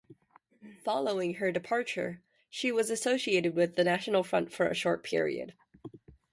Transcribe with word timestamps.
Following 0.83 1.35
her 1.35 1.51
departure, 1.51 2.23
she 2.49 2.71
was 2.71 2.89
associated 2.89 3.53
with 3.53 3.75
the 3.75 3.83
National 3.83 4.23
Front 4.23 4.51
for 4.51 4.65
a 4.67 4.73
short 4.73 5.03
period. 5.03 5.53